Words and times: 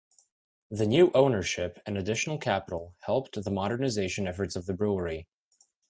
The 0.71 0.87
new 0.87 1.11
ownership 1.13 1.79
and 1.85 1.95
additional 1.95 2.39
capital 2.39 2.95
helped 3.01 3.35
the 3.39 3.51
modernization 3.51 4.27
efforts 4.27 4.55
of 4.55 4.65
the 4.65 4.73
brewery. 4.73 5.27